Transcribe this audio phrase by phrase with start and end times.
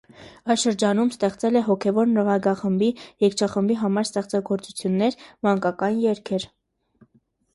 [0.51, 2.87] Այս շրջանում ստեղծել է հոգևոր նվագախմբի,
[3.25, 5.17] երգչախմբի համար ստեղծագործություններ,
[5.49, 6.47] մանկական երգեր։